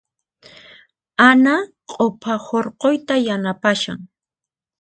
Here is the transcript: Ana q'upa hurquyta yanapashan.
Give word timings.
Ana 1.27 1.53
q'upa 1.91 2.33
hurquyta 2.45 3.15
yanapashan. 3.27 3.99